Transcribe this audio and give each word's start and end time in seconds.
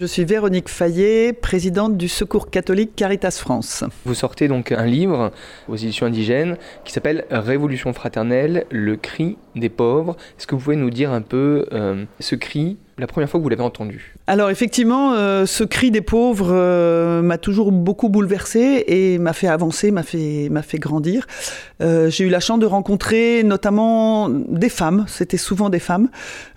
Je 0.00 0.06
suis 0.06 0.24
Véronique 0.24 0.68
Fayet, 0.68 1.32
présidente 1.32 1.96
du 1.96 2.06
Secours 2.06 2.50
catholique 2.50 2.94
Caritas 2.94 3.32
France. 3.32 3.82
Vous 4.04 4.14
sortez 4.14 4.46
donc 4.46 4.70
un 4.70 4.86
livre 4.86 5.32
aux 5.66 5.74
éditions 5.74 6.06
indigènes 6.06 6.56
qui 6.84 6.92
s'appelle 6.92 7.24
Révolution 7.32 7.92
fraternelle, 7.92 8.64
le 8.70 8.94
cri 8.94 9.38
des 9.56 9.68
pauvres. 9.68 10.16
Est-ce 10.38 10.46
que 10.46 10.54
vous 10.54 10.60
pouvez 10.60 10.76
nous 10.76 10.90
dire 10.90 11.10
un 11.10 11.20
peu 11.20 11.66
euh, 11.72 12.04
ce 12.20 12.36
cri 12.36 12.78
la 12.98 13.06
première 13.06 13.30
fois 13.30 13.38
que 13.38 13.42
vous 13.42 13.48
l'avez 13.48 13.62
entendu 13.62 14.14
Alors 14.26 14.50
effectivement, 14.50 15.12
euh, 15.12 15.46
ce 15.46 15.64
cri 15.64 15.90
des 15.90 16.00
pauvres 16.00 16.50
euh, 16.50 17.22
m'a 17.22 17.38
toujours 17.38 17.70
beaucoup 17.70 18.08
bouleversé 18.08 18.84
et 18.86 19.18
m'a 19.18 19.32
fait 19.32 19.46
avancer, 19.46 19.90
m'a 19.90 20.02
fait, 20.02 20.48
m'a 20.50 20.62
fait 20.62 20.78
grandir. 20.78 21.26
Euh, 21.80 22.10
j'ai 22.10 22.24
eu 22.24 22.28
la 22.28 22.40
chance 22.40 22.58
de 22.58 22.66
rencontrer 22.66 23.42
notamment 23.44 24.28
des 24.28 24.68
femmes, 24.68 25.04
c'était 25.06 25.36
souvent 25.36 25.70
des 25.70 25.78
femmes, 25.78 26.08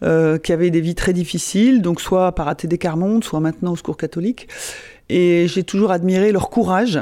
qui 0.01 0.53
avaient 0.53 0.71
des 0.71 0.81
vies 0.81 0.95
très 0.95 1.13
difficiles, 1.13 1.81
donc 1.81 2.01
soit 2.01 2.33
par 2.33 2.47
ATD 2.47 2.77
Carmonde, 2.77 3.23
soit 3.23 3.39
maintenant 3.39 3.73
au 3.73 3.75
Secours 3.75 3.97
catholique. 3.97 4.47
Et 5.09 5.47
j'ai 5.47 5.63
toujours 5.63 5.91
admiré 5.91 6.31
leur 6.31 6.49
courage, 6.49 6.99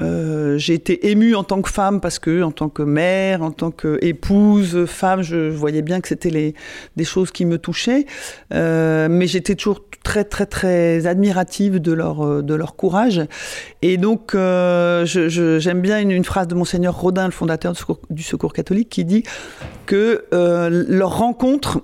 euh, 0.00 0.58
j'ai 0.58 0.74
été 0.74 1.10
émue 1.10 1.34
en 1.34 1.44
tant 1.44 1.62
que 1.62 1.70
femme 1.70 2.00
parce 2.00 2.18
que, 2.18 2.42
en 2.42 2.50
tant 2.50 2.68
que 2.68 2.82
mère, 2.82 3.42
en 3.42 3.50
tant 3.50 3.70
qu'épouse, 3.70 4.86
femme, 4.86 5.22
je, 5.22 5.50
voyais 5.50 5.82
bien 5.82 6.00
que 6.00 6.08
c'était 6.08 6.54
des 6.96 7.04
choses 7.04 7.30
qui 7.30 7.44
me 7.44 7.58
touchaient. 7.58 8.06
Euh, 8.52 9.08
mais 9.10 9.26
j'étais 9.26 9.54
toujours 9.54 9.80
très, 10.02 10.24
très, 10.24 10.46
très 10.46 11.06
admirative 11.06 11.78
de 11.78 11.92
leur, 11.92 12.26
euh, 12.26 12.42
de 12.42 12.54
leur 12.54 12.74
courage. 12.74 13.22
Et 13.82 13.96
donc, 13.96 14.32
j'aime 14.34 15.80
bien 15.80 16.00
une, 16.00 16.24
phrase 16.24 16.48
de 16.48 16.54
Monseigneur 16.54 16.98
Rodin, 16.98 17.26
le 17.26 17.32
fondateur 17.32 17.74
du 18.10 18.22
Secours, 18.22 18.52
catholique, 18.52 18.88
qui 18.88 19.04
dit 19.04 19.22
que 19.86 20.24
leur 20.30 21.18
rencontre 21.18 21.82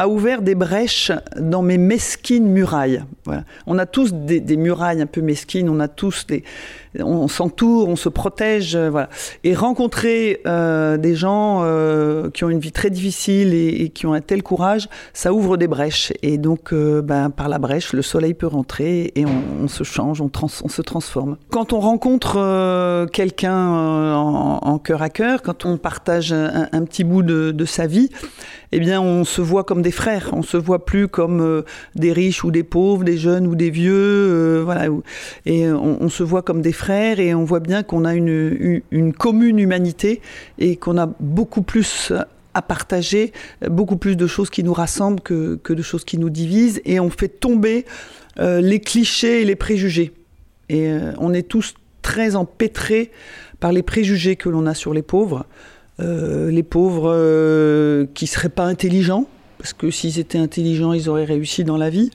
a 0.00 0.08
ouvert 0.08 0.40
des 0.40 0.54
brèches 0.54 1.12
dans 1.38 1.60
mes 1.60 1.76
mesquines 1.76 2.48
murailles. 2.48 3.04
Voilà. 3.26 3.44
On 3.66 3.78
a 3.78 3.84
tous 3.84 4.14
des, 4.14 4.56
murailles 4.56 5.02
un 5.02 5.06
peu 5.06 5.20
mesquines, 5.20 5.68
on 5.68 5.78
a 5.78 5.88
tous 5.88 6.26
des, 6.26 6.42
on 6.98 7.28
s'entoure, 7.28 7.88
on 7.88 7.96
se 7.96 8.08
protège, 8.08 8.74
euh, 8.74 8.90
voilà. 8.90 9.08
Et 9.44 9.54
rencontrer 9.54 10.40
euh, 10.46 10.96
des 10.96 11.14
gens 11.14 11.60
euh, 11.62 12.30
qui 12.30 12.44
ont 12.44 12.50
une 12.50 12.58
vie 12.58 12.72
très 12.72 12.90
difficile 12.90 13.54
et, 13.54 13.90
qui 13.90 14.06
ont 14.06 14.12
un 14.12 14.20
tel 14.20 14.42
courage, 14.42 14.88
ça 15.12 15.32
ouvre 15.32 15.56
des 15.56 15.68
brèches. 15.68 16.12
Et 16.22 16.38
donc, 16.38 16.74
ben, 16.74 17.30
par 17.30 17.48
la 17.48 17.58
brèche, 17.58 17.92
le 17.92 18.02
soleil 18.02 18.34
peut 18.34 18.46
rentrer 18.46 19.12
et 19.14 19.24
on, 19.24 19.68
se 19.68 19.84
change, 19.84 20.20
on, 20.20 20.28
trans, 20.28 20.48
on, 20.64 20.68
se 20.68 20.82
transforme. 20.82 21.36
Quand 21.50 21.72
on 21.72 21.80
rencontre 21.80 23.06
quelqu'un 23.12 24.14
en, 24.14 24.78
cœur 24.78 25.02
à 25.02 25.10
cœur, 25.10 25.42
quand 25.42 25.64
on 25.64 25.76
partage 25.76 26.32
un, 26.32 26.84
petit 26.84 27.04
bout 27.04 27.22
de, 27.22 27.64
sa 27.64 27.86
vie, 27.86 28.10
eh 28.72 28.80
bien, 28.80 29.00
on 29.00 29.24
se 29.24 29.40
voit 29.40 29.64
comme 29.64 29.82
des 29.82 29.90
frères. 29.90 30.30
On 30.32 30.42
se 30.42 30.56
voit 30.56 30.84
plus 30.84 31.08
comme 31.08 31.64
des 31.94 32.12
riches 32.12 32.44
ou 32.44 32.50
des 32.50 32.62
pauvres, 32.62 33.04
des 33.04 33.16
jeunes 33.16 33.46
ou 33.46 33.54
des 33.54 33.70
vieux, 33.70 34.62
voilà. 34.64 34.86
Et 35.46 35.70
on, 35.70 35.98
on, 36.00 36.08
se 36.08 36.22
voit 36.22 36.42
comme 36.42 36.62
des 36.62 36.72
frères 36.80 37.20
et 37.20 37.34
on 37.34 37.44
voit 37.44 37.60
bien 37.60 37.82
qu'on 37.82 38.04
a 38.04 38.14
une, 38.14 38.28
une, 38.28 38.82
une, 38.90 39.12
commune 39.12 39.58
humanité 39.58 40.20
et 40.58 40.76
qu'on 40.76 40.96
a 40.98 41.06
beaucoup 41.20 41.62
plus 41.62 42.12
à 42.54 42.62
partager, 42.62 43.32
beaucoup 43.68 43.96
plus 43.96 44.16
de 44.16 44.26
choses 44.26 44.50
qui 44.50 44.64
nous 44.64 44.72
rassemblent 44.72 45.20
que, 45.20 45.58
que 45.62 45.72
de 45.72 45.82
choses 45.82 46.04
qui 46.04 46.18
nous 46.18 46.30
divisent. 46.30 46.80
Et 46.84 46.98
on 46.98 47.10
fait 47.10 47.28
tomber 47.28 47.84
euh, 48.38 48.60
les 48.60 48.80
clichés 48.80 49.42
et 49.42 49.44
les 49.44 49.56
préjugés. 49.56 50.12
Et 50.68 50.88
euh, 50.88 51.12
on 51.18 51.32
est 51.32 51.46
tous 51.46 51.74
très 52.02 52.36
empêtrés 52.36 53.10
par 53.60 53.72
les 53.72 53.82
préjugés 53.82 54.36
que 54.36 54.48
l'on 54.48 54.66
a 54.66 54.74
sur 54.74 54.94
les 54.94 55.02
pauvres. 55.02 55.46
Euh, 56.00 56.50
les 56.50 56.62
pauvres 56.62 58.06
qui 58.14 58.26
seraient 58.26 58.48
pas 58.48 58.64
intelligents, 58.64 59.26
parce 59.58 59.74
que 59.74 59.90
s'ils 59.90 60.18
étaient 60.18 60.38
intelligents, 60.38 60.92
ils 60.92 61.08
auraient 61.08 61.24
réussi 61.24 61.64
dans 61.64 61.76
la 61.76 61.90
vie. 61.90 62.10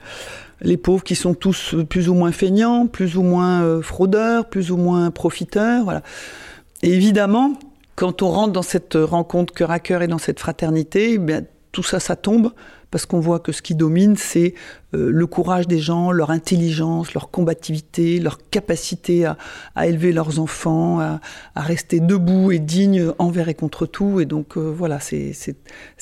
Les 0.60 0.76
pauvres 0.76 1.04
qui 1.04 1.14
sont 1.14 1.34
tous 1.34 1.74
plus 1.88 2.08
ou 2.08 2.14
moins 2.14 2.32
feignants, 2.32 2.86
plus 2.86 3.16
ou 3.16 3.22
moins 3.22 3.62
euh, 3.62 3.82
fraudeurs, 3.82 4.48
plus 4.48 4.70
ou 4.70 4.76
moins 4.76 5.10
profiteurs. 5.10 6.00
Et 6.82 6.92
évidemment, 6.92 7.52
quand 7.94 8.22
on 8.22 8.30
rentre 8.30 8.52
dans 8.52 8.62
cette 8.62 8.94
rencontre 8.94 9.52
cœur 9.52 9.70
à 9.70 9.80
cœur 9.80 10.02
et 10.02 10.08
dans 10.08 10.18
cette 10.18 10.40
fraternité, 10.40 11.14
eh 11.14 11.18
bien, 11.18 11.42
tout 11.72 11.82
ça, 11.82 12.00
ça 12.00 12.16
tombe 12.16 12.52
parce 12.96 13.04
qu'on 13.04 13.20
voit 13.20 13.40
que 13.40 13.52
ce 13.52 13.60
qui 13.60 13.74
domine, 13.74 14.16
c'est 14.16 14.54
euh, 14.94 15.10
le 15.10 15.26
courage 15.26 15.68
des 15.68 15.80
gens, 15.80 16.12
leur 16.12 16.30
intelligence, 16.30 17.12
leur 17.12 17.30
combativité, 17.30 18.18
leur 18.20 18.38
capacité 18.48 19.26
à, 19.26 19.36
à 19.74 19.86
élever 19.86 20.12
leurs 20.12 20.40
enfants, 20.40 20.98
à, 20.98 21.20
à, 21.54 21.60
rester 21.60 22.00
debout 22.00 22.52
et 22.52 22.58
digne 22.58 23.12
envers 23.18 23.50
et 23.50 23.54
contre 23.54 23.84
tout. 23.84 24.18
Et 24.18 24.24
donc 24.24 24.56
euh, 24.56 24.72
voilà, 24.74 24.98
c'est 24.98 25.34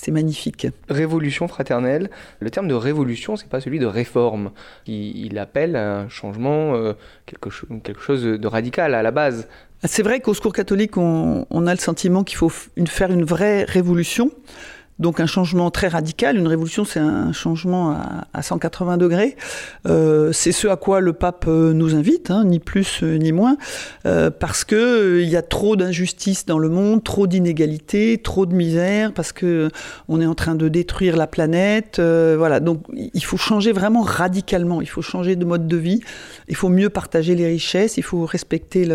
magnifique. 0.07 0.69
Révolution 0.89 1.49
fraternelle. 1.49 2.11
Le 2.39 2.51
terme 2.51 2.69
de 2.69 2.75
révolution, 2.75 3.35
c'est 3.35 3.49
pas 3.49 3.61
celui 3.61 3.81
de 3.81 3.87
réforme. 3.87 4.53
Il, 4.87 5.17
il 5.27 5.37
appelle 5.39 5.75
à 5.75 6.03
un 6.03 6.09
changement, 6.09 6.77
euh, 6.77 6.93
quelque, 7.27 7.51
cho 7.51 7.67
quelque 7.83 8.03
chose 8.03 8.23
de 8.23 8.47
radical 8.47 8.95
à 8.95 9.03
la 9.03 9.11
base. 9.11 9.49
C'est 9.83 10.05
vrai 10.05 10.21
qu'au 10.21 10.33
Secours 10.33 10.53
catholique, 10.53 10.97
on, 10.97 11.45
on, 11.51 11.67
a 11.67 11.75
le 11.75 11.81
sentiment 11.81 12.23
qu'il 12.23 12.39
faut 12.39 12.53
une, 12.77 12.87
faire 12.87 13.11
une 13.11 13.25
vraie 13.25 13.65
révolution. 13.65 14.31
Donc 14.99 15.21
un 15.21 15.27
changement 15.27 15.71
très 15.71 15.89
radical, 15.89 16.37
une 16.37 16.47
révolution 16.47 16.85
c'est 16.85 17.01
un 17.01 17.33
changement 17.33 17.91
à, 17.91 18.27
à 18.33 18.43
180 18.43 18.97
degrés. 18.97 19.37
Euh, 19.87 20.33
c'est 20.33 20.53
ce 20.53 20.69
à 20.69 20.77
quoi 20.77 21.01
le 21.01 21.13
pape 21.13 21.47
nous 21.47 21.95
invite, 21.95 22.31
hein, 22.31 22.45
ni 22.45 22.61
plus 22.61 23.03
ni 23.03 23.33
moins, 23.33 23.57
euh, 24.07 24.31
parce 24.31 24.65
que 24.65 25.21
il 25.23 25.29
y 25.29 25.37
a 25.37 25.43
trop 25.43 25.77
d'injustice 25.77 26.47
dans 26.47 26.59
le 26.59 26.69
monde, 26.69 27.03
trop 27.03 27.27
d'inégalités, 27.27 28.19
trop 28.19 28.47
de 28.47 28.55
misère, 28.55 29.13
parce 29.13 29.33
que 29.33 29.71
on 30.09 30.21
est 30.21 30.27
en 30.27 30.35
train 30.35 30.55
de 30.55 30.69
détruire 30.69 31.17
la 31.17 31.27
planète. 31.27 31.99
Euh, 31.99 32.35
voilà, 32.39 32.61
donc 32.61 32.85
il 32.93 33.25
faut 33.25 33.37
changer 33.37 33.73
vraiment 33.73 34.03
radicalement. 34.03 34.81
Il 34.81 34.89
faut 34.89 35.03
changer 35.03 35.37
de 35.37 35.45
mode 35.45 35.67
de 35.67 35.77
vie. 35.77 36.01
Il 36.49 36.57
faut 36.57 36.69
mieux 36.69 36.91
partager 36.91 37.35
les 37.35 37.47
richesses. 37.47 37.97
Il 37.97 38.03
faut 38.03 38.25
respecter 38.25 38.89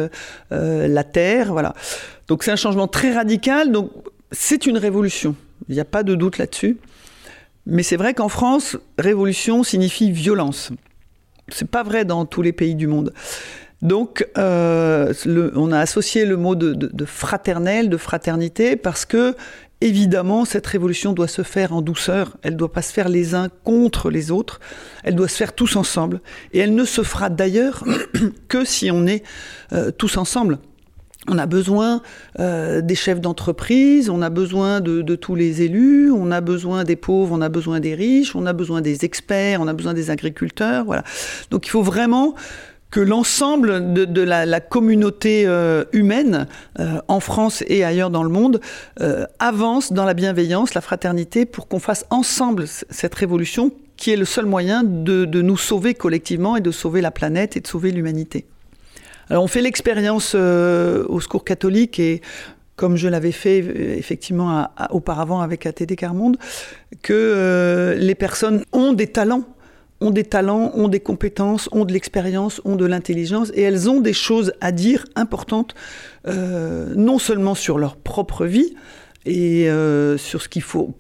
euh, 0.52 0.88
la 0.88 1.04
terre. 1.04 1.52
Voilà. 1.52 1.74
Donc 2.28 2.44
c'est 2.44 2.52
un 2.52 2.56
changement 2.56 2.88
très 2.88 3.14
radical. 3.14 3.72
C'est 4.32 4.66
une 4.66 4.78
révolution. 4.78 5.36
Il 5.70 5.76
n'y 5.76 5.82
a 5.82 5.86
pas 5.86 6.04
de 6.04 6.16
doute 6.16 6.38
là-dessus. 6.38 6.78
Mais 7.66 7.84
c'est 7.84 7.98
vrai 7.98 8.14
qu'en 8.14 8.30
France, 8.30 8.78
révolution 8.98 9.64
signifie 9.64 10.12
violence. 10.12 10.72
C'est 11.50 11.70
pas 11.70 11.84
vrai 11.84 12.04
dans 12.04 12.26
tous 12.26 12.42
les 12.42 12.52
pays 12.52 12.76
du 12.76 12.88
monde. 12.88 13.14
Donc, 13.82 14.28
euh, 14.38 15.14
on 15.56 15.72
a 15.72 15.80
associé 15.80 16.26
le 16.26 16.36
mot 16.36 16.56
de, 16.56 16.74
de, 16.74 16.90
de 16.92 17.06
fraternité, 17.06 18.76
parce 18.76 19.06
que, 19.06 19.36
évidemment, 19.80 20.44
cette 20.44 20.68
révolution 20.68 21.14
doit 21.14 21.30
se 21.30 21.44
faire 21.44 21.74
en 21.74 21.82
douceur. 21.82 22.36
Elle 22.42 22.54
ne 22.54 22.58
doit 22.58 22.74
pas 22.74 22.82
se 22.82 22.92
faire 22.92 23.08
les 23.08 23.36
uns 23.36 23.50
contre 23.64 24.10
les 24.10 24.32
autres. 24.32 24.60
Elle 25.04 25.16
doit 25.16 25.30
se 25.30 25.38
faire 25.38 25.54
tous 25.54 25.76
ensemble. 25.76 26.20
Et 26.52 26.60
elle 26.60 26.76
ne 26.76 26.84
se 26.84 27.04
fera 27.04 27.30
d'ailleurs 27.30 27.84
que 28.50 28.66
si 28.66 28.92
on 28.92 29.08
est 29.08 29.24
euh, 29.72 29.92
tous 29.92 30.18
ensemble. 30.18 30.58
On 31.28 31.38
a 31.38 31.46
besoin 31.46 32.02
euh, 32.40 32.82
des 32.82 32.96
chefs 32.96 33.20
d'entreprise, 33.20 34.10
on 34.10 34.22
a 34.22 34.30
besoin 34.30 34.80
de, 34.80 35.16
tous 35.16 35.36
les 35.36 35.62
élus, 35.62 36.12
on 36.12 36.32
a 36.32 36.40
besoin 36.42 36.86
des 36.86 36.96
pauvres, 36.96 37.36
on 37.36 37.42
a 37.42 37.50
besoin 37.50 37.80
des 37.80 37.94
riches, 37.94 38.36
on 38.36 38.46
a 38.46 38.54
besoin 38.54 38.82
des 38.82 39.04
experts, 39.04 39.60
on 39.62 39.68
a 39.68 39.74
besoin 39.74 39.94
des 39.94 40.12
agriculteurs. 40.12 40.86
Voilà. 40.86 41.04
Donc 41.52 41.68
il 41.68 41.70
faut 41.70 41.84
vraiment 41.84 42.36
que 42.92 43.00
l'ensemble 43.00 43.94
de, 43.94 44.22
la, 44.22 44.60
communauté 44.60 45.44
euh, 45.46 45.84
humaine 45.94 46.48
euh, 46.80 47.00
en 47.08 47.20
France 47.20 47.64
et 47.68 47.84
ailleurs 47.84 48.10
dans 48.10 48.24
le 48.24 48.30
monde 48.30 48.62
euh, 49.02 49.26
avance 49.38 49.94
dans 49.94 50.06
la 50.06 50.14
bienveillance, 50.14 50.74
la 50.74 50.82
fraternité, 50.82 51.46
pour 51.46 51.68
qu'on 51.68 51.80
fasse 51.80 52.06
ensemble 52.10 52.66
cette 52.68 53.14
révolution 53.14 53.72
qui 53.96 54.12
est 54.12 54.16
le 54.16 54.26
seul 54.26 54.46
moyen 54.46 54.84
de, 54.84 55.26
de 55.26 55.42
nous 55.42 55.58
sauver 55.58 55.94
collectivement 55.94 56.56
et 56.56 56.62
de 56.62 56.72
sauver 56.72 57.02
la 57.02 57.12
planète 57.12 57.58
et 57.58 57.60
de 57.60 57.68
sauver 57.68 57.92
l'humanité. 57.92 58.46
Alors 59.30 59.44
on 59.44 59.48
fait 59.48 59.62
l'expérience 59.62 60.34
euh, 60.36 61.06
au 61.08 61.20
Secours 61.20 61.44
catholique 61.44 62.00
et 62.00 62.22
comme 62.76 62.96
je 62.96 63.08
l'avais 63.08 63.34
fait 63.34 63.58
effectivement 63.98 64.70
auparavant 64.90 65.42
avec 65.42 65.66
ATD 65.66 65.96
Carmonde, 65.98 66.38
que 67.02 67.14
euh, 67.14 67.96
les 67.96 68.16
personnes 68.16 68.64
ont 68.72 68.94
des 68.94 69.08
talents 69.08 69.44
ont 70.02 70.12
des 70.12 70.24
talents, 70.24 70.72
ont 70.76 70.88
des 70.88 71.02
compétences, 71.02 71.68
ont 71.72 71.86
de 71.86 71.92
l'expérience, 71.92 72.62
ont 72.64 72.76
de 72.76 72.86
l'intelligence, 72.86 73.52
et 73.54 73.62
elles 73.62 73.90
ont 73.90 74.00
des 74.00 74.14
choses 74.14 74.54
à 74.62 74.72
dire 74.72 75.06
importantes, 75.16 75.76
euh, 76.28 76.94
non 76.96 77.20
seulement 77.20 77.56
sur 77.56 77.78
leur 77.78 77.98
propre 77.98 78.46
vie, 78.46 78.76
et 79.26 79.70
euh, 79.70 80.18
sur 80.18 80.42
ce 80.42 80.48
qu'il 80.48 80.62
faut 80.62 80.96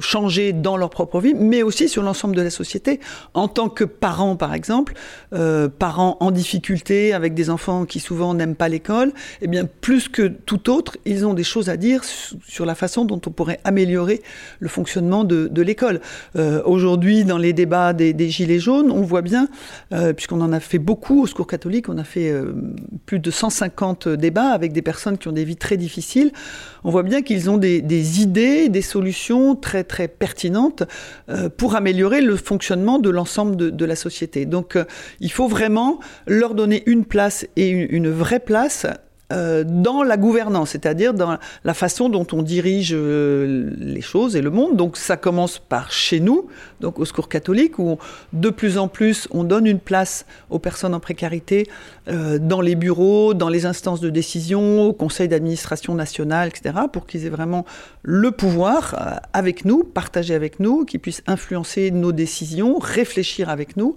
changer 0.00 0.52
dans 0.52 0.76
leur 0.76 0.90
propre 0.90 1.20
vie, 1.20 1.34
mais 1.34 1.62
aussi 1.62 1.88
sur 1.88 2.02
l'ensemble 2.02 2.34
de 2.34 2.42
la 2.42 2.50
société. 2.50 2.98
En 3.34 3.46
tant 3.46 3.68
que 3.68 3.84
parents, 3.84 4.36
par 4.36 4.54
exemple, 4.54 4.94
euh, 5.34 5.68
parents 5.68 6.16
en 6.20 6.30
difficulté 6.30 7.12
avec 7.12 7.34
des 7.34 7.50
enfants 7.50 7.84
qui 7.84 8.00
souvent 8.00 8.32
n'aiment 8.32 8.54
pas 8.54 8.68
l'école, 8.68 9.12
eh 9.42 9.48
bien, 9.48 9.66
plus 9.66 10.08
que 10.08 10.28
tout 10.28 10.70
autre, 10.70 10.96
ils 11.04 11.26
ont 11.26 11.34
des 11.34 11.44
choses 11.44 11.68
à 11.68 11.76
dire 11.76 12.02
sur 12.04 12.64
la 12.64 12.74
façon 12.74 13.04
dont 13.04 13.20
on 13.26 13.30
pourrait 13.30 13.60
améliorer 13.64 14.22
le 14.60 14.68
fonctionnement 14.68 15.24
de, 15.24 15.50
l'école. 15.60 16.00
Euh, 16.36 16.62
Aujourd'hui, 16.64 17.24
dans 17.24 17.38
les 17.38 17.52
débats 17.52 17.92
des, 17.92 18.12
des, 18.12 18.30
Gilets 18.30 18.60
jaunes, 18.60 18.90
on 18.90 19.02
voit 19.02 19.22
bien, 19.22 19.48
puisqu'on 20.16 20.40
en 20.40 20.52
a 20.52 20.60
fait 20.60 20.78
beaucoup 20.78 21.22
au 21.22 21.26
Secours 21.26 21.46
catholique, 21.46 21.88
on 21.88 21.98
a 21.98 22.04
fait 22.04 22.32
plus 23.06 23.18
de 23.18 23.30
150 23.30 24.08
débats 24.08 24.50
avec 24.50 24.72
des 24.72 24.82
personnes 24.82 25.18
qui 25.18 25.28
ont 25.28 25.32
des 25.32 25.44
vies 25.44 25.56
très 25.56 25.76
difficiles, 25.76 26.32
on 26.84 26.90
voit 26.90 27.02
bien 27.02 27.22
qu'ils 27.22 27.50
ont 27.50 27.57
des, 27.58 28.22
idées, 28.22 28.68
des 28.68 28.82
solutions 28.82 29.54
très 29.54 29.84
très 29.84 30.08
pertinentes 30.08 30.84
euh, 31.28 31.48
pour 31.48 31.76
améliorer 31.76 32.20
le 32.20 32.36
fonctionnement 32.36 32.98
de 32.98 33.10
l'ensemble 33.10 33.56
de, 33.56 33.84
la 33.84 33.96
société. 33.96 34.46
Donc 34.46 34.76
euh, 34.76 34.84
il 35.20 35.32
faut 35.32 35.48
vraiment 35.48 36.00
leur 36.26 36.54
donner 36.54 36.82
une 36.86 37.04
place 37.04 37.46
et 37.56 37.68
une 37.68 38.10
vraie 38.10 38.40
place 38.40 38.86
euh, 39.30 39.62
dans 39.66 40.02
la 40.02 40.16
gouvernance, 40.16 40.70
c'est-à-dire 40.70 41.12
dans 41.12 41.36
la 41.62 41.74
façon 41.74 42.08
dont 42.08 42.26
on 42.32 42.40
dirige 42.40 42.94
euh, 42.94 43.70
les 43.78 44.00
choses 44.00 44.36
et 44.36 44.40
le 44.40 44.48
monde. 44.48 44.74
Donc 44.74 44.96
ça 44.96 45.18
commence 45.18 45.58
par 45.58 45.92
chez 45.92 46.18
nous, 46.18 46.46
donc 46.80 46.98
au 46.98 47.04
Secours 47.04 47.28
catholique, 47.28 47.78
où 47.78 47.98
de 48.32 48.48
plus 48.48 48.78
en 48.78 48.88
plus 48.88 49.28
on 49.30 49.44
donne 49.44 49.66
une 49.66 49.80
place 49.80 50.24
aux 50.48 50.58
personnes 50.58 50.94
en 50.94 51.00
précarité 51.00 51.68
euh, 52.08 52.38
dans 52.38 52.62
les 52.62 52.74
bureaux, 52.74 53.34
dans 53.34 53.50
les 53.50 53.66
instances 53.66 54.00
de 54.00 54.08
décision, 54.08 54.84
au 54.84 54.94
conseil 54.94 55.28
d'administration 55.28 55.94
nationale, 55.94 56.48
etc., 56.48 56.74
pour 56.90 57.06
qu'ils 57.06 57.26
aient 57.26 57.28
vraiment 57.28 57.66
le 58.02 58.30
pouvoir 58.30 59.20
avec 59.34 59.66
nous, 59.66 59.84
partager 59.84 60.34
avec 60.34 60.58
nous, 60.58 60.86
qu'ils 60.86 61.00
puissent 61.00 61.22
influencer 61.26 61.90
nos 61.90 62.12
décisions, 62.12 62.78
réfléchir 62.78 63.50
avec 63.50 63.76
nous. 63.76 63.94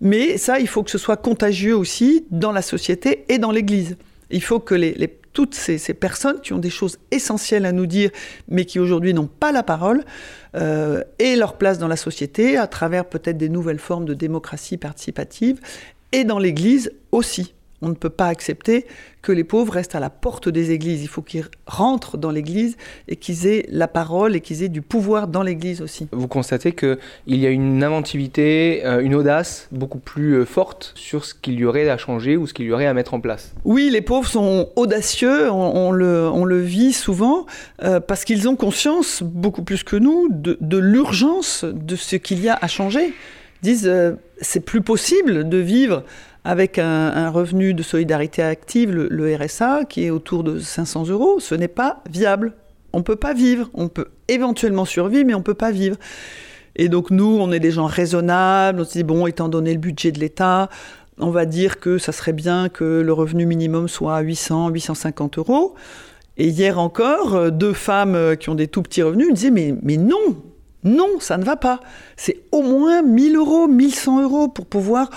Mais 0.00 0.38
ça, 0.38 0.60
il 0.60 0.68
faut 0.68 0.84
que 0.84 0.92
ce 0.92 0.98
soit 0.98 1.16
contagieux 1.16 1.76
aussi 1.76 2.24
dans 2.30 2.52
la 2.52 2.62
société 2.62 3.24
et 3.28 3.38
dans 3.38 3.50
l'Église. 3.50 3.96
Il 4.30 4.42
faut 4.42 4.60
que 4.60 4.74
toutes 5.32 5.54
ces, 5.54 5.78
personnes 5.94 6.40
qui 6.40 6.52
ont 6.52 6.58
des 6.58 6.70
choses 6.70 6.98
essentielles 7.10 7.64
à 7.64 7.72
nous 7.72 7.86
dire, 7.86 8.10
mais 8.48 8.64
qui 8.64 8.78
aujourd'hui 8.78 9.14
n'ont 9.14 9.28
pas 9.28 9.52
la 9.52 9.62
parole, 9.62 10.04
euh, 10.56 11.02
aient 11.18 11.36
leur 11.36 11.56
place 11.56 11.78
dans 11.78 11.88
la 11.88 11.96
société 11.96 12.56
à 12.56 12.66
travers 12.66 13.04
peut-être 13.04 13.36
des 13.36 13.48
nouvelles 13.48 13.78
formes 13.78 14.04
de 14.04 14.14
démocratie 14.14 14.76
participative, 14.76 15.60
et 16.12 16.24
dans 16.24 16.38
l'Église 16.38 16.92
aussi. 17.12 17.54
On 17.82 17.88
ne 17.88 17.94
peut 17.94 18.10
pas 18.10 18.26
accepter 18.26 18.86
que 19.22 19.32
les 19.32 19.44
pauvres 19.44 19.72
restent 19.72 19.94
à 19.94 20.00
la 20.00 20.10
porte 20.10 20.48
des 20.48 20.70
églises. 20.70 21.02
Il 21.02 21.08
faut 21.08 21.22
qu'ils 21.22 21.44
rentrent 21.66 22.16
dans 22.16 22.30
l'église 22.30 22.76
et 23.08 23.16
qu'ils 23.16 23.46
aient 23.46 23.66
la 23.70 23.88
parole 23.88 24.36
et 24.36 24.40
qu'ils 24.40 24.62
aient 24.62 24.68
du 24.68 24.82
pouvoir 24.82 25.28
dans 25.28 25.42
l'église 25.42 25.80
aussi. 25.82 26.08
Vous 26.12 26.28
constatez 26.28 26.72
qu'il 26.72 26.98
y 27.26 27.46
a 27.46 27.50
une 27.50 27.82
inventivité, 27.82 28.82
euh, 28.84 29.00
une 29.00 29.14
audace 29.14 29.68
beaucoup 29.72 29.98
plus 29.98 30.34
euh, 30.34 30.44
forte 30.44 30.92
sur 30.94 31.24
ce 31.24 31.34
qu'il 31.34 31.54
y 31.54 31.64
aurait 31.64 31.88
à 31.88 31.96
changer 31.96 32.36
ou 32.36 32.46
ce 32.46 32.54
qu'il 32.54 32.66
y 32.66 32.72
aurait 32.72 32.86
à 32.86 32.94
mettre 32.94 33.14
en 33.14 33.20
place. 33.20 33.52
Oui, 33.64 33.88
les 33.90 34.02
pauvres 34.02 34.28
sont 34.28 34.68
audacieux, 34.76 35.50
on, 35.50 35.90
le, 35.90 36.60
vit 36.60 36.92
souvent, 36.92 37.46
euh, 37.82 38.00
parce 38.00 38.24
qu'ils 38.24 38.48
ont 38.48 38.56
conscience, 38.56 39.22
beaucoup 39.22 39.62
plus 39.62 39.84
que 39.84 39.96
nous, 39.96 40.28
de, 40.30 40.78
l'urgence 40.78 41.64
de 41.64 41.96
ce 41.96 42.16
qu'il 42.16 42.42
y 42.42 42.48
a 42.48 42.58
à 42.60 42.66
changer. 42.68 43.12
Ils 43.62 43.66
disent, 43.66 43.92
c'est 44.40 44.64
plus 44.64 44.80
possible 44.80 45.48
de 45.48 45.58
vivre 45.58 46.04
avec 46.44 46.78
un, 46.78 47.30
revenu 47.30 47.74
de 47.74 47.82
solidarité 47.82 48.42
active, 48.42 48.90
le, 48.90 49.36
RSA, 49.36 49.84
qui 49.84 50.04
est 50.04 50.10
autour 50.10 50.42
de 50.42 50.58
500 50.58 51.08
euros, 51.08 51.38
ce 51.38 51.54
n'est 51.54 51.68
pas 51.68 52.02
viable. 52.10 52.54
On 52.92 52.98
ne 52.98 53.02
peut 53.02 53.16
pas 53.16 53.34
vivre. 53.34 53.68
On 53.74 53.88
peut 53.88 54.06
éventuellement 54.28 54.84
survivre, 54.84 55.26
mais 55.26 55.34
on 55.34 55.38
ne 55.38 55.44
peut 55.44 55.54
pas 55.54 55.70
vivre. 55.70 55.96
Et 56.76 56.88
donc 56.88 57.10
nous, 57.10 57.38
on 57.40 57.52
est 57.52 57.60
des 57.60 57.70
gens 57.70 57.86
raisonnables. 57.86 58.80
On 58.80 58.84
se 58.84 58.92
dit, 58.92 59.04
bon, 59.04 59.26
étant 59.26 59.48
donné 59.48 59.72
le 59.72 59.78
budget 59.78 60.12
de 60.12 60.18
l'État, 60.18 60.70
on 61.18 61.30
va 61.30 61.44
dire 61.44 61.78
que 61.78 61.98
ça 61.98 62.12
serait 62.12 62.32
bien 62.32 62.68
que 62.68 62.84
le 62.84 63.12
revenu 63.12 63.44
minimum 63.44 63.86
soit 63.86 64.16
à 64.16 64.20
800, 64.20 64.70
850 64.70 65.38
euros. 65.38 65.74
Et 66.38 66.48
hier 66.48 66.78
encore, 66.78 67.52
deux 67.52 67.74
femmes 67.74 68.36
qui 68.38 68.48
ont 68.48 68.54
des 68.54 68.66
tout 68.66 68.82
petits 68.82 69.02
revenus 69.02 69.28
me 69.28 69.34
disaient, 69.34 69.50
mais, 69.50 69.74
mais 69.82 69.98
non, 69.98 70.36
non, 70.84 71.20
ça 71.20 71.36
ne 71.36 71.44
va 71.44 71.56
pas. 71.56 71.80
C'est 72.16 72.40
au 72.50 72.62
moins 72.62 73.02
1000 73.02 73.36
euros, 73.36 73.68
1100 73.68 74.22
euros 74.22 74.48
pour 74.48 74.64
pouvoir 74.64 75.10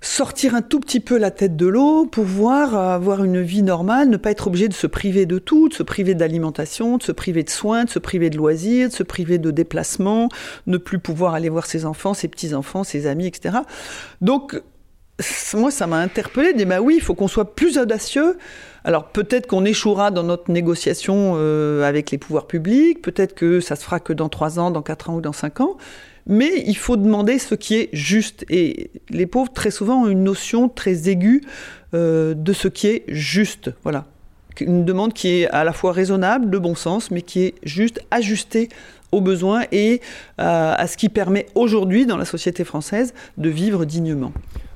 sortir 0.00 0.54
un 0.54 0.62
tout 0.62 0.80
petit 0.80 1.00
peu 1.00 1.18
la 1.18 1.30
tête 1.30 1.56
de 1.56 1.66
l'eau, 1.66 2.06
pouvoir 2.06 2.74
avoir 2.74 3.22
une 3.22 3.42
vie 3.42 3.62
normale, 3.62 4.08
ne 4.08 4.16
pas 4.16 4.30
être 4.30 4.46
obligé 4.46 4.68
de 4.68 4.74
se 4.74 4.86
priver 4.86 5.26
de 5.26 5.38
tout, 5.38 5.68
de 5.68 5.74
se 5.74 5.82
priver 5.82 6.14
d'alimentation, 6.14 6.96
de 6.96 7.02
se 7.02 7.12
priver 7.12 7.42
de 7.42 7.50
soins, 7.50 7.84
de 7.84 7.90
se 7.90 7.98
priver 7.98 8.30
de 8.30 8.38
loisirs, 8.38 8.88
de 8.88 8.94
se 8.94 9.02
priver 9.02 9.38
de 9.38 9.50
déplacements, 9.50 10.28
ne 10.66 10.78
plus 10.78 10.98
pouvoir 10.98 11.34
aller 11.34 11.50
voir 11.50 11.66
ses 11.66 11.84
enfants, 11.84 12.14
ses 12.14 12.28
petits-enfants, 12.28 12.82
ses 12.82 13.06
amis, 13.06 13.26
etc. 13.26 13.58
Donc, 14.22 14.60
moi, 15.54 15.70
ça 15.70 15.86
m'a 15.86 15.98
interpellé, 15.98 16.54
dit, 16.54 16.64
bah 16.64 16.80
oui, 16.80 16.94
il 16.96 17.02
faut 17.02 17.14
qu'on 17.14 17.28
soit 17.28 17.54
plus 17.54 17.76
audacieux. 17.76 18.38
Alors 18.84 19.08
peut-être 19.08 19.46
qu'on 19.46 19.66
échouera 19.66 20.10
dans 20.10 20.22
notre 20.22 20.50
négociation 20.50 21.34
euh, 21.36 21.82
avec 21.82 22.10
les 22.10 22.16
pouvoirs 22.16 22.46
publics, 22.46 23.02
peut-être 23.02 23.34
que 23.34 23.60
ça 23.60 23.76
se 23.76 23.84
fera 23.84 24.00
que 24.00 24.14
dans 24.14 24.30
trois 24.30 24.58
ans, 24.58 24.70
dans 24.70 24.80
quatre 24.80 25.10
ans 25.10 25.16
ou 25.16 25.20
dans 25.20 25.34
cinq 25.34 25.60
ans, 25.60 25.76
mais 26.26 26.62
il 26.66 26.76
faut 26.76 26.96
demander 26.96 27.38
ce 27.38 27.54
qui 27.54 27.74
est 27.76 27.88
juste. 27.92 28.44
Et 28.48 28.90
les 29.10 29.26
pauvres, 29.26 29.52
très 29.52 29.70
souvent, 29.70 30.02
ont 30.02 30.08
une 30.08 30.24
notion 30.24 30.68
très 30.68 31.08
aiguë 31.08 31.42
euh, 31.94 32.34
de 32.34 32.52
ce 32.52 32.68
qui 32.68 32.86
est 32.86 33.04
juste. 33.08 33.70
Voilà. 33.82 34.06
Une 34.60 34.84
demande 34.84 35.14
qui 35.14 35.28
est 35.28 35.48
à 35.48 35.64
la 35.64 35.72
fois 35.72 35.92
raisonnable, 35.92 36.50
de 36.50 36.58
bon 36.58 36.74
sens, 36.74 37.10
mais 37.10 37.22
qui 37.22 37.44
est 37.44 37.54
juste 37.62 38.00
ajustée 38.10 38.68
aux 39.10 39.20
besoins 39.20 39.62
et 39.72 40.00
euh, 40.38 40.74
à 40.76 40.86
ce 40.86 40.96
qui 40.96 41.08
permet 41.08 41.46
aujourd'hui, 41.54 42.04
dans 42.04 42.16
la 42.16 42.26
société 42.26 42.64
française, 42.64 43.14
de 43.38 43.48
vivre 43.48 43.84
dignement. 43.84 44.32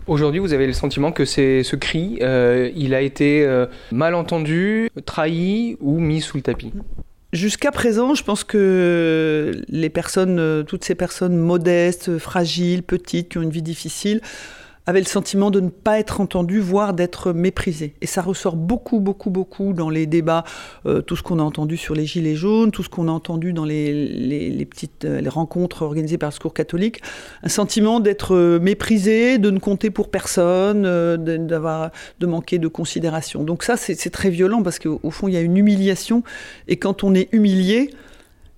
Aujourd'hui, 0.07 0.41
vous 0.41 0.53
avez 0.53 0.67
le 0.67 0.73
sentiment 0.73 1.13
que 1.13 1.25
ce 1.25 1.77
cri, 1.77 2.19
euh, 2.21 2.71
il 2.75 2.95
a 2.95 3.01
été 3.01 3.47
mal 3.93 4.15
entendu, 4.15 4.91
trahi 5.05 5.77
ou 5.81 5.99
mis 5.99 6.21
sous 6.21 6.39
le 6.39 6.43
tapis? 6.43 6.73
Jusqu'à 7.35 7.73
présent, 7.73 8.15
je 8.15 8.23
pense 8.23 8.45
que 8.45 9.61
les 9.69 9.91
personnes, 9.91 10.39
euh, 10.39 10.63
toutes 10.63 10.85
ces 10.85 10.95
personnes 10.95 11.37
modestes, 11.37 12.17
fragiles, 12.19 12.85
petites, 12.85 13.31
qui 13.31 13.39
ont 13.39 13.43
une 13.43 13.51
vie 13.51 13.61
difficile, 13.61 14.21
avait 14.87 15.01
le 15.01 15.07
sentiment 15.07 15.51
de 15.51 15.61
ne 15.61 15.71
pas 15.71 15.99
être 15.99 16.21
entendu, 16.21 16.61
voire 16.61 16.93
d'être 16.93 17.33
méprisé. 17.33 17.95
Et 18.03 18.07
ça 18.07 18.21
ressort 18.21 18.57
beaucoup, 18.57 19.01
beaucoup, 19.01 19.31
beaucoup 19.31 19.73
dans 19.73 19.89
les 19.89 20.07
débats, 20.07 20.45
euh, 20.87 21.01
tout 21.01 21.17
ce 21.17 21.23
qu'on 21.23 21.39
a 21.39 21.43
entendu 21.43 21.77
sur 21.77 21.95
les 21.95 22.05
gilets 22.05 22.35
jaunes, 22.35 22.71
tout 22.71 22.83
ce 22.83 22.91
qu'on 22.91 23.09
a 23.09 23.11
entendu 23.11 23.53
dans 23.53 23.65
les, 23.65 24.67
petites 24.69 25.05
euh, 25.05 25.23
rencontres 25.27 25.83
organisées 25.83 26.19
par 26.19 26.29
le 26.31 26.35
Secours 26.35 26.53
catholique, 26.53 27.01
un 27.43 27.49
sentiment 27.49 28.01
d'être 28.01 28.35
euh, 28.35 28.59
méprisé, 28.61 29.39
de 29.39 29.51
ne 29.51 29.59
compter 29.59 29.91
pour 29.91 30.11
personne, 30.11 30.83
d'avoir 31.17 31.91
de 32.21 32.27
manquer 32.27 32.59
de 32.59 32.69
considération. 32.69 33.43
Donc 33.43 33.63
ça, 33.63 33.77
c'est 33.77 34.11
très 34.11 34.31
violent 34.31 34.63
parce 34.63 34.79
qu'au 34.79 35.11
fond, 35.11 35.29
il 35.29 35.35
y 35.35 35.37
a 35.37 35.41
une 35.41 35.57
humiliation, 35.57 36.23
et 36.69 36.77
quand 36.77 37.05
on 37.05 37.15
est 37.15 37.29
humilié, 37.33 37.91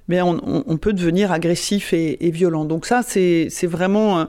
mais 0.08 0.22
on, 0.22 0.76
peut 0.76 0.93
devenir 0.93 1.32
agressif 1.32 1.93
et, 1.93 2.31
violent. 2.31 2.64
Donc 2.64 2.87
ça, 2.87 3.02
c'est 3.02 3.67
vraiment 3.67 4.29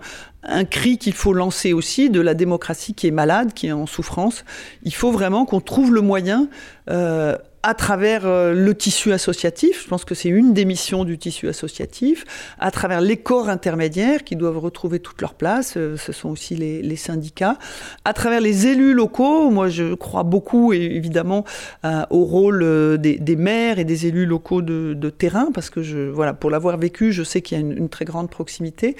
cri 0.63 0.97
qu'il 0.97 1.13
faut 1.13 1.33
lancer 1.33 1.73
aussi 1.73 2.09
de 2.09 2.21
la 2.21 2.33
démocratie 2.33 2.93
qui 2.93 3.07
est 3.07 3.11
malade, 3.11 3.53
qui 3.53 3.67
est 3.67 3.71
en 3.71 3.85
souffrance. 3.85 4.45
Il 4.83 4.93
faut 4.93 5.11
vraiment 5.11 5.45
qu'on 5.45 5.61
trouve 5.61 5.93
le 5.93 6.01
moyen 6.01 6.47
euh, 6.89 7.37
à 7.67 7.73
travers 7.73 8.25
euh, 8.25 8.53
le 8.53 8.73
tissu 8.75 9.11
associatif, 9.11 9.83
je 9.83 9.89
pense 9.89 10.05
que 10.05 10.15
c'est 10.15 10.29
une 10.29 10.53
des 10.53 10.63
missions 10.63 11.03
du 11.03 11.17
tissu 11.17 11.49
associatif, 11.49 12.23
à 12.59 12.71
travers 12.71 13.01
les 13.01 13.17
corps 13.17 13.49
intermédiaires 13.49 14.23
qui 14.23 14.37
doivent 14.37 14.57
retrouver 14.57 15.01
toute 15.01 15.19
leur 15.21 15.33
place, 15.33 15.73
euh, 15.75 15.97
ce 15.97 16.13
sont 16.13 16.29
aussi 16.29 16.55
les, 16.55 16.95
syndicats, 16.95 17.57
à 18.05 18.13
travers 18.13 18.39
les 18.39 18.67
élus 18.67 18.93
locaux, 18.93 19.49
moi 19.49 19.67
je 19.67 19.95
crois 19.95 20.23
beaucoup 20.23 20.71
évidemment 20.71 21.43
euh, 21.83 22.03
au 22.09 22.23
rôle 22.23 22.97
des, 22.99 23.35
maires 23.35 23.79
et 23.79 23.83
des 23.83 24.07
élus 24.07 24.25
locaux 24.25 24.61
de, 24.61 25.09
terrain, 25.09 25.49
parce 25.53 25.69
que 25.69 26.09
voilà, 26.09 26.33
pour 26.33 26.49
l'avoir 26.49 26.77
vécu, 26.77 27.11
je 27.11 27.23
sais 27.23 27.41
qu'il 27.41 27.57
y 27.57 27.61
a 27.61 27.65
une, 27.65 27.89
très 27.89 28.05
grande 28.05 28.29
proximité. 28.29 28.95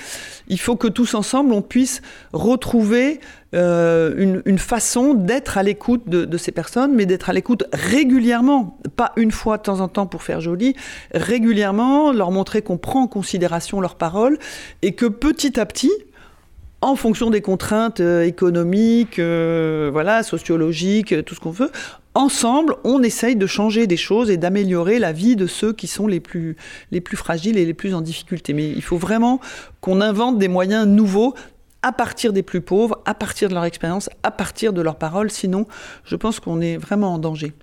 Il 0.50 0.60
faut 0.60 0.76
que 0.76 0.90
tous 0.90 1.14
ensemble, 1.14 1.54
on 1.54 1.62
puisse 1.62 2.02
retrouver 2.34 3.22
une, 3.54 4.58
façon 4.58 5.14
d'être 5.14 5.58
à 5.58 5.64
l'écoute 5.64 6.10
de, 6.10 6.38
ces 6.38 6.52
personnes, 6.52 6.94
mais 6.94 7.06
d'être 7.06 7.30
à 7.30 7.34
l'écoute 7.34 7.64
régulièrement 7.72 8.78
pas 8.96 9.14
une 9.16 9.32
fois 9.32 9.58
de 9.58 9.64
temps 9.64 9.80
en 9.80 9.88
temps 9.88 10.06
pour 10.06 10.24
faire 10.24 10.42
joli, 10.42 10.76
régulièrement 11.14 12.12
leur 12.12 12.32
montrer 12.32 12.62
qu'on 12.62 12.78
prend 12.78 13.04
en 13.04 13.08
considération 13.08 13.80
leurs 13.80 13.96
paroles 13.96 14.38
et 14.82 14.94
que 14.94 15.06
petit 15.06 15.60
à 15.60 15.66
petit, 15.66 15.92
en 16.82 16.96
fonction 16.96 17.30
des 17.30 17.42
contraintes 17.42 18.02
euh, 18.02 18.24
économiques, 18.24 19.20
euh, 19.20 19.90
voilà, 19.92 20.24
sociologiques, 20.24 21.12
euh, 21.12 21.24
tout 21.24 21.34
ce 21.34 21.40
qu'on 21.40 21.52
veut, 21.52 21.72
ensemble, 22.14 22.76
on 22.84 23.02
essaye 23.04 23.36
de 23.36 23.48
changer 23.48 23.88
des 23.88 23.98
choses 23.98 24.30
et 24.30 24.38
d'améliorer 24.38 25.00
la 25.00 25.12
vie 25.12 25.36
de 25.36 25.48
ceux 25.48 25.74
qui 25.74 25.88
sont 25.88 26.08
les 26.08 26.20
plus, 26.20 26.56
les 26.92 27.02
plus 27.02 27.18
fragiles 27.18 27.58
et 27.58 27.66
les 27.66 27.74
plus 27.74 27.94
en 27.94 28.02
difficulté. 28.02 28.54
Mais 28.54 28.70
il 28.70 28.82
faut 28.84 28.98
vraiment 28.98 29.40
qu'on 29.82 30.02
invente 30.02 30.38
des 30.38 30.48
moyens 30.48 30.88
nouveaux 30.88 31.34
à 31.82 31.92
partir 31.92 32.34
des 32.34 32.44
plus 32.44 32.62
pauvres, 32.62 33.02
à 33.06 33.14
partir 33.14 33.50
de 33.50 33.54
leur 33.54 33.66
expérience, 33.66 34.10
à 34.24 34.32
partir 34.32 34.74
de 34.74 34.82
leurs 34.82 34.98
paroles, 34.98 35.32
sinon 35.32 35.66
je 36.04 36.16
pense 36.16 36.40
qu'on 36.40 36.62
est 36.62 36.78
vraiment 36.78 37.14
en 37.14 37.20
danger. 37.20 37.54